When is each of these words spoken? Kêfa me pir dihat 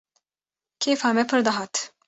Kêfa 0.85 1.09
me 1.15 1.23
pir 1.29 1.41
dihat 1.47 1.73